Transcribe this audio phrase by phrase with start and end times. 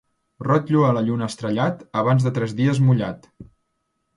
[0.45, 3.33] Rotllo a la lluna estrellat, abans de tres dies mullat.